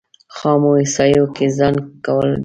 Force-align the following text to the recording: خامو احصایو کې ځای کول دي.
خامو 0.35 0.69
احصایو 0.81 1.25
کې 1.35 1.45
ځای 1.57 1.75
کول 2.05 2.27
دي. 2.35 2.39